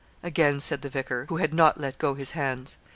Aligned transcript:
again 0.23 0.59
said 0.59 0.81
the 0.81 0.89
vicar, 0.89 1.27
who 1.29 1.37
had 1.37 1.53
not 1.53 1.79
let 1.79 1.99
go 1.99 2.15
his 2.15 2.31
hands. 2.31 2.79